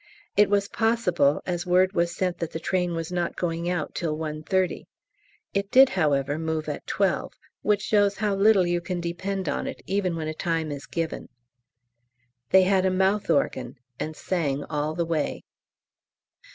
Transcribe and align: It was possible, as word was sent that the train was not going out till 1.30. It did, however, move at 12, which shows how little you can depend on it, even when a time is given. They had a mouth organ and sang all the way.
It 0.35 0.49
was 0.49 0.67
possible, 0.67 1.43
as 1.45 1.67
word 1.67 1.93
was 1.93 2.11
sent 2.15 2.39
that 2.39 2.53
the 2.53 2.59
train 2.59 2.95
was 2.95 3.11
not 3.11 3.35
going 3.35 3.69
out 3.69 3.93
till 3.93 4.17
1.30. 4.17 4.85
It 5.53 5.69
did, 5.69 5.89
however, 5.89 6.39
move 6.39 6.67
at 6.67 6.87
12, 6.87 7.33
which 7.61 7.83
shows 7.83 8.17
how 8.17 8.33
little 8.33 8.65
you 8.65 8.81
can 8.81 8.99
depend 8.99 9.47
on 9.47 9.67
it, 9.67 9.83
even 9.85 10.15
when 10.15 10.27
a 10.27 10.33
time 10.33 10.71
is 10.71 10.87
given. 10.87 11.29
They 12.49 12.63
had 12.63 12.83
a 12.83 12.89
mouth 12.89 13.29
organ 13.29 13.75
and 13.99 14.15
sang 14.15 14.63
all 14.63 14.95
the 14.95 15.05
way. 15.05 15.43